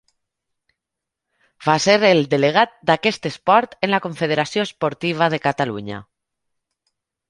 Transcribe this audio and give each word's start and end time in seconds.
Va 1.65 1.75
ser 1.85 1.95
el 2.09 2.23
delegat 2.33 2.75
d'aquest 2.93 3.31
esport 3.33 3.79
en 3.85 3.97
la 3.97 4.03
Confederació 4.09 4.69
Esportiva 4.71 5.33
de 5.37 5.45
Catalunya. 5.49 6.07